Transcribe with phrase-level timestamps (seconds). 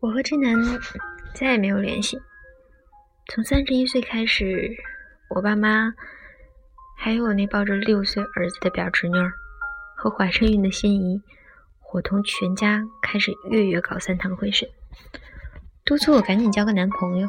[0.00, 0.54] 我和志南
[1.34, 2.20] 再也没有联系。
[3.26, 4.76] 从三十一岁开始，
[5.28, 5.92] 我爸妈
[6.96, 9.32] 还有我那抱着六岁儿子的表侄女儿
[9.96, 11.20] 和怀着孕的心仪，
[11.80, 14.68] 伙同全家开始月月搞三堂会审，
[15.84, 17.28] 督促我赶紧交个男朋友。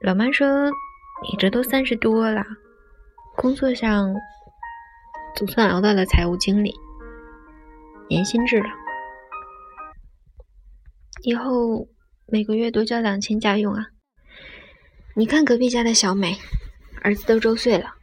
[0.00, 0.66] 老妈说
[1.22, 2.44] ：“你这都三十多了，
[3.36, 4.12] 工作上
[5.36, 6.74] 总算熬到了财务经理，
[8.08, 8.68] 年薪制了。”
[11.22, 11.88] 以后
[12.26, 13.86] 每个月多交两千家用啊！
[15.14, 16.36] 你看隔壁家的小美，
[17.02, 17.94] 儿子都周岁了，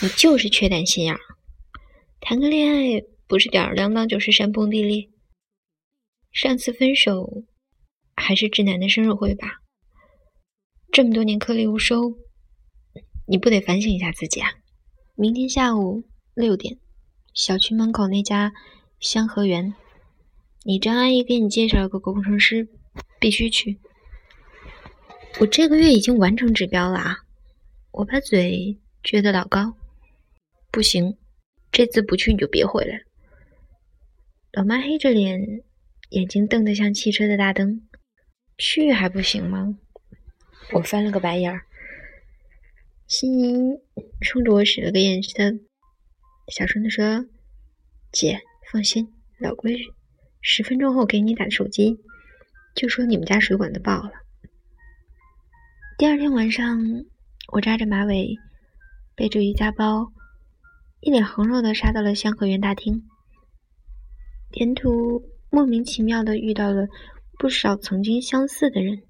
[0.00, 1.18] 你就是缺点心眼儿。
[2.20, 5.08] 谈个恋爱不是吊儿郎当，就是山崩地裂。
[6.32, 7.44] 上次分手
[8.14, 9.62] 还是志南的生日会吧？
[10.92, 12.16] 这么多年颗粒无收，
[13.26, 14.50] 你不得反省一下自己啊！
[15.16, 16.04] 明天下午
[16.34, 16.78] 六点，
[17.34, 18.52] 小区门口那家
[19.00, 19.74] 香河园。
[20.68, 22.66] 你张阿姨给你介绍个工程师，
[23.20, 23.78] 必须去。
[25.38, 27.18] 我这个月已经完成指标了啊！
[27.92, 29.76] 我把嘴撅得老高，
[30.72, 31.16] 不行，
[31.70, 33.04] 这次不去你就别回来了。
[34.50, 35.62] 老妈黑着脸，
[36.08, 37.86] 眼睛瞪得像汽车的大灯，
[38.58, 39.78] 去还不行吗？
[40.72, 41.60] 我翻了个白眼儿，
[43.06, 43.78] 心怡
[44.20, 45.60] 冲着我使了个眼色，
[46.48, 47.24] 小声的说
[48.10, 48.40] ：“姐，
[48.72, 49.84] 放心，老规矩。”
[50.48, 51.98] 十分钟后给你打手机，
[52.76, 54.12] 就说你们家水管子爆了。
[55.98, 56.78] 第二天晚上，
[57.52, 58.36] 我扎着马尾，
[59.16, 60.12] 背着瑜伽包，
[61.00, 63.08] 一脸横肉的杀到了香河园大厅。
[64.52, 66.86] 沿途莫名其妙的遇到了
[67.40, 69.02] 不少曾经相似的人，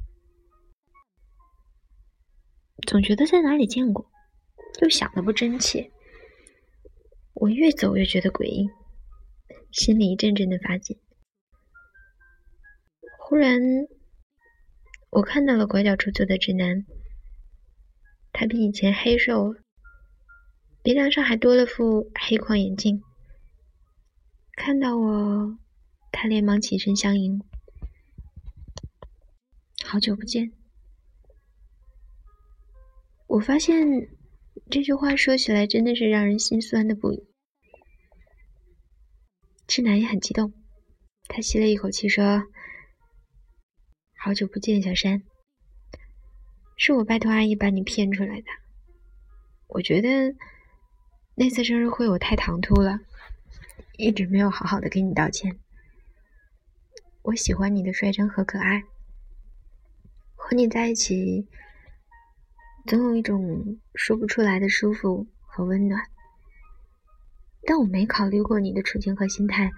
[2.86, 4.10] 总觉得在哪里见过，
[4.80, 5.92] 又想的不真切。
[7.34, 8.70] 我越走越觉得诡异，
[9.70, 10.98] 心里一阵阵的发紧。
[13.36, 13.60] 突然，
[15.10, 16.86] 我看到了拐角处坐的直男，
[18.32, 19.54] 他比以前黑瘦，
[20.82, 23.02] 鼻梁上还多了副黑框眼镜。
[24.52, 25.58] 看到我，
[26.10, 27.42] 他连忙起身相迎。
[29.84, 30.50] 好久不见。
[33.26, 34.08] 我发现
[34.70, 37.28] 这句话说起来真的是让人心酸的不已。
[39.66, 40.54] 直男也很激动，
[41.28, 42.42] 他吸了一口气说。
[44.26, 45.22] 好久不见，小山。
[46.76, 48.46] 是我拜托阿姨把你骗出来的。
[49.68, 50.34] 我觉得
[51.36, 52.98] 那次生日会我太唐突了，
[53.96, 55.56] 一直没有好好的给你道歉。
[57.22, 58.82] 我喜欢你的率真和可爱，
[60.34, 61.46] 和你在一起
[62.84, 66.02] 总有一种说不出来的舒服和温暖。
[67.62, 69.70] 但我没考虑过你的处境和心态，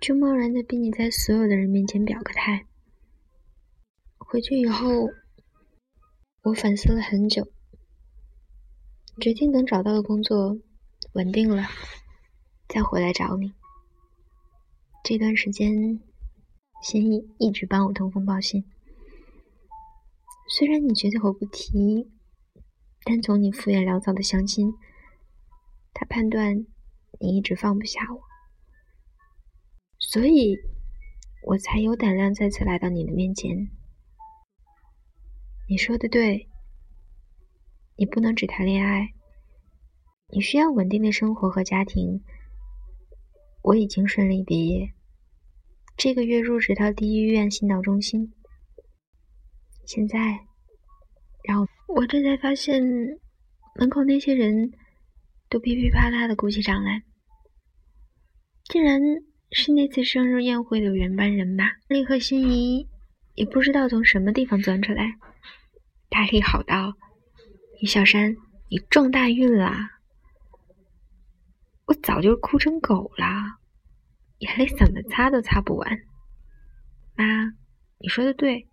[0.00, 2.66] 就贸然的逼你在所有的人面前表个态。
[4.32, 5.10] 回去以后，
[6.40, 7.52] 我反思了很久，
[9.20, 10.56] 决定等找到了工作，
[11.12, 11.64] 稳定了，
[12.66, 13.52] 再回来找你。
[15.04, 16.00] 这段时间，
[16.82, 18.64] 心意一直帮我通风报信。
[20.48, 22.10] 虽然你觉得我不提，
[23.04, 24.72] 但从你敷衍潦草的相亲，
[25.92, 26.64] 他判断
[27.20, 28.22] 你一直放不下我，
[29.98, 30.56] 所以
[31.48, 33.68] 我才有胆量再次来到你的面前。
[35.72, 36.50] 你说的对，
[37.96, 39.14] 你不能只谈恋爱，
[40.28, 42.22] 你需要稳定的生活和家庭。
[43.62, 44.92] 我已经顺利毕业，
[45.96, 48.34] 这个月入职到第一医院心脑中心。
[49.86, 50.40] 现在，
[51.42, 52.82] 然后我这才发现，
[53.74, 54.72] 门口那些人
[55.48, 57.02] 都噼噼啪啦的鼓起掌来，
[58.64, 59.00] 竟然
[59.52, 61.64] 是那次生日宴会的原班人马。
[61.88, 62.86] 丽和心仪
[63.34, 65.14] 也不知道从什么地方钻出来。
[66.12, 66.92] 大力吼道
[67.80, 68.36] ：“于小山，
[68.68, 69.88] 你撞大运啦！
[71.86, 73.24] 我早就哭成狗了，
[74.40, 75.98] 眼泪怎么擦都擦不完。
[77.16, 77.24] 妈，
[77.98, 78.68] 你说的对，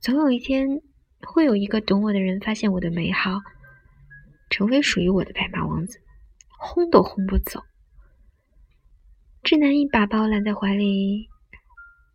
[0.00, 0.80] 总有一天
[1.20, 3.32] 会有一个懂我的人发现我的美好，
[4.48, 6.00] 成为属于我的白马王子，
[6.58, 7.62] 轰都轰不走。”
[9.44, 11.28] 志南一把把我揽在怀里，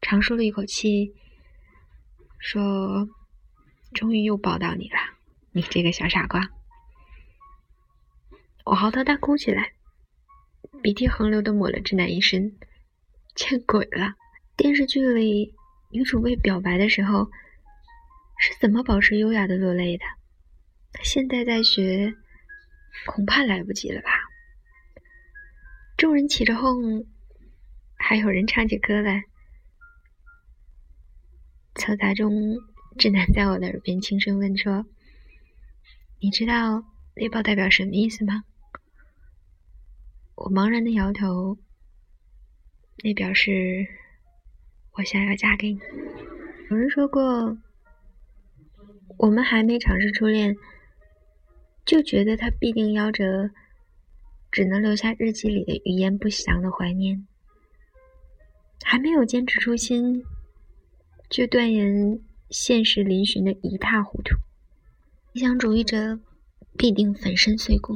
[0.01, 1.13] 长舒了一口气，
[2.39, 3.07] 说。
[3.93, 4.97] 终于又抱到你了，
[5.51, 6.49] 你这个小傻瓜！
[8.65, 9.73] 我嚎啕大哭起来，
[10.81, 12.57] 鼻涕横流的抹了志南一身。
[13.35, 14.15] 见鬼了！
[14.55, 15.53] 电视剧里
[15.91, 17.29] 女主被表白的时候
[18.39, 20.05] 是怎么保持优雅的落泪的？
[21.03, 22.15] 现在再学，
[23.05, 24.09] 恐怕来不及了吧？
[25.97, 27.05] 众人起着哄，
[27.97, 29.25] 还有人唱起歌来。
[31.75, 32.31] 嘈杂中，
[32.97, 34.85] 智男在我的耳边轻声问说
[36.21, 38.43] ：“你知道猎豹代表什么意思吗？”
[40.35, 41.57] 我茫然的摇头。
[43.03, 43.85] 那表示
[44.93, 45.79] 我想要嫁给你。
[46.69, 47.57] 有人说过，
[49.17, 50.55] 我们还没尝试初恋，
[51.85, 53.51] 就觉得他必定夭折，
[54.49, 57.27] 只能留下日记里的语言不详的怀念。
[58.83, 60.23] 还没有坚持初心，
[61.29, 64.35] 就断言现实嶙峋的一塌糊涂。
[65.33, 66.19] 理想主义者
[66.77, 67.95] 必定粉身碎骨。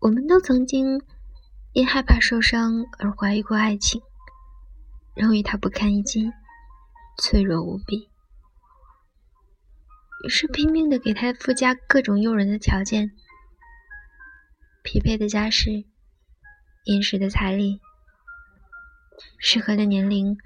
[0.00, 1.02] 我们都曾经。
[1.74, 4.02] 因害怕受伤而怀疑过爱情，
[5.14, 6.30] 认为它不堪一击，
[7.16, 8.10] 脆弱无比，
[10.22, 13.12] 于是拼命的给他附加各种诱人的条件：
[14.82, 15.86] 匹配的家世、
[16.84, 17.80] 殷实的财力、
[19.38, 20.36] 适合的年龄，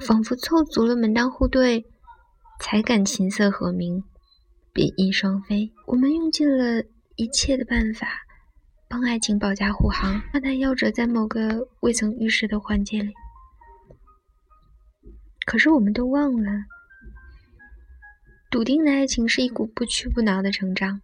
[0.00, 1.86] 仿佛凑足了门当户对，
[2.60, 4.04] 才敢琴瑟和鸣，
[4.72, 5.72] 比翼双飞。
[5.86, 6.84] 我们用尽了
[7.16, 8.20] 一切的办法。
[8.86, 13.12] 帮爱情保驾护航，让它夭折在某个未曾预示的环节里。
[15.46, 16.50] 可是我们都忘了，
[18.50, 21.00] 笃定的爱情是一股不屈不挠的成长，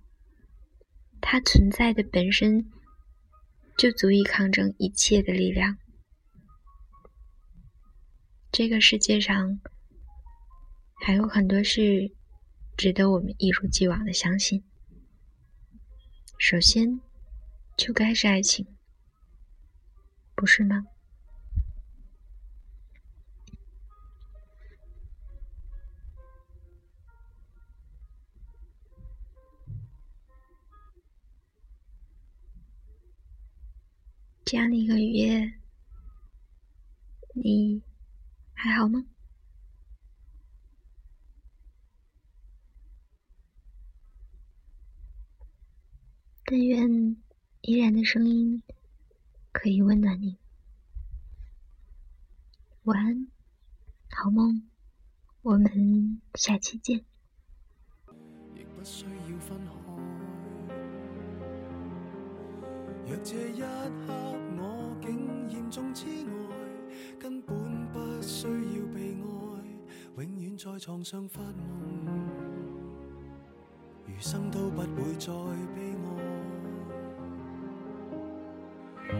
[1.20, 2.70] 它存在的本身
[3.76, 5.78] 就足以抗争一切的力量。
[8.52, 9.60] 这个世界上
[11.04, 12.12] 还有很多事
[12.76, 14.64] 值得我们一如既往的相信。
[16.38, 17.00] 首先。
[17.76, 18.66] 就该是爱情，
[20.34, 20.84] 不是吗？
[34.44, 35.54] 这样的一个雨夜，
[37.32, 37.80] 你
[38.62, 39.06] 还好吗？
[46.44, 47.16] 但愿。
[47.62, 48.62] 依然的声音
[49.52, 50.38] 可以温暖你。
[52.84, 53.28] 晚安，
[54.10, 54.66] 好梦，
[55.42, 57.04] 我们下期见。
[58.54, 59.72] 亦不需要分开。
[63.06, 63.66] 若这一刻
[64.56, 66.39] 我竟严重痴呆，
[70.80, 71.52] 床上发梦，
[74.06, 74.86] 余生都不会
[75.18, 75.30] 再
[75.76, 75.92] 悲
[79.10, 79.14] 哀。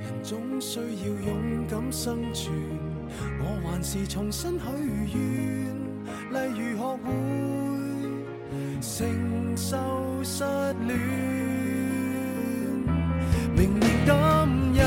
[0.00, 2.54] 人总需要勇敢生存，
[3.38, 4.64] 我还是重新许
[5.12, 5.76] 愿，
[6.32, 7.06] 例如学会
[8.80, 9.76] 承受
[10.22, 10.42] 失
[10.86, 10.98] 恋。
[13.54, 14.10] 明年今
[14.72, 14.80] 日，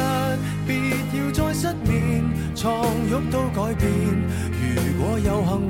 [0.66, 0.74] 别
[1.13, 2.25] 要再失眠，
[2.56, 2.66] 床
[3.08, 3.88] 褥都改变。
[4.60, 4.66] 如
[5.00, 5.70] 果有幸，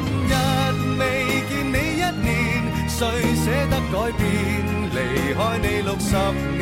[3.01, 4.21] 谁舍得改变？
[4.93, 6.13] 离开你六十
[6.55, 6.61] 年，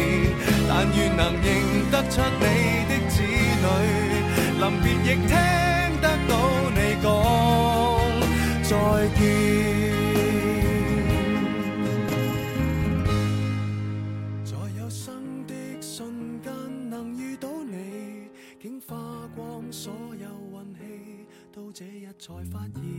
[0.69, 1.45] 但愿能认
[1.91, 2.45] 得出你
[2.87, 3.15] 的子
[3.59, 3.67] 女，
[4.57, 5.35] 临别亦听
[5.99, 6.31] 得到
[6.71, 7.05] 你讲
[8.63, 8.71] 再
[9.17, 9.19] 见。
[14.45, 16.49] 在有生的瞬间
[16.89, 18.29] 能遇到你，
[18.61, 18.95] 竟花
[19.35, 20.25] 光所有
[20.57, 20.79] 运气，
[21.53, 22.98] 到这日才发现。